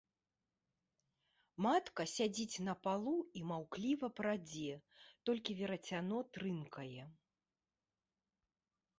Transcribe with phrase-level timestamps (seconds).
[1.65, 4.73] Матка сядзіць на палу і маўкліва прадзе,
[5.31, 7.03] толькі верацяно трынкае.